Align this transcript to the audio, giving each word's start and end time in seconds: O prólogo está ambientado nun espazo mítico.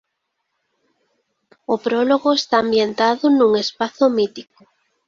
O 1.73 1.75
prólogo 1.85 2.29
está 2.39 2.55
ambientado 2.65 3.25
nun 3.37 3.51
espazo 3.65 4.03
mítico. 4.17 4.59